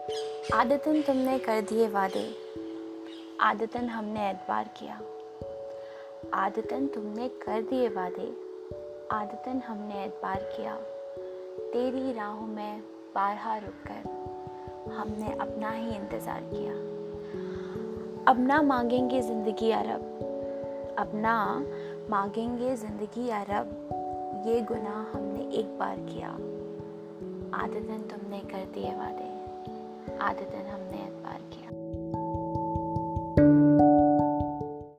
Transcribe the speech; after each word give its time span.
आदतन 0.00 1.02
तुमने 1.02 1.38
कर 1.38 1.60
दिए 1.60 1.88
वादे। 1.88 2.36
आदतन 3.40 3.88
हमने 3.88 4.30
एतबार 4.30 4.64
किया। 4.64 5.00
आदतन 6.34 6.86
तुमने 6.86 7.28
कर 7.28 7.62
दिए 7.62 7.88
वादे। 7.88 8.28
आदतन 9.12 9.62
हमने 9.66 10.04
एतबार 10.04 10.36
किया। 10.36 10.74
तेरी 11.72 12.12
राहों 12.12 12.46
में 12.46 12.80
बारहा 13.14 13.56
रुक 13.56 13.86
कर 13.86 14.92
हमने 14.92 15.32
अपना 15.32 15.70
ही 15.70 15.90
इंतज़ार 15.90 16.40
किया। 16.40 16.72
अब 18.32 18.40
ना 18.40 18.62
मांगेंगे 18.62 19.22
ज़िंदगी 19.22 19.70
अरब। 19.70 20.94
अब 20.98 21.10
ना 21.14 21.64
मांगेंगे 22.10 22.76
ज़िंदगी 22.76 23.30
अरब। 23.30 24.44
ये 24.46 24.60
गुनाह 24.60 25.16
हमने 25.16 25.56
एक 25.56 25.78
बार 25.78 25.96
किया। 25.96 26.30
आदतन 27.64 28.08
तुमने 28.10 28.38
कर 28.38 28.64
दिए 28.64 28.94
वादे। 28.94 29.39
आदतन 30.22 30.66
हमने 30.70 31.02
एतबार 31.06 31.40